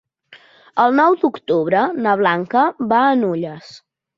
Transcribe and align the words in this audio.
El 0.85 0.95
nou 0.99 1.17
d'octubre 1.25 1.83
na 2.07 2.17
Blanca 2.25 2.67
va 2.95 3.07
a 3.11 3.15
Nulles. 3.21 3.71